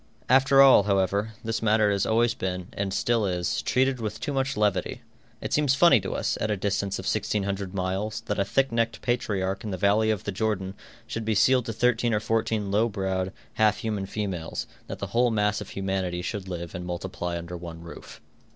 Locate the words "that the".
14.87-15.11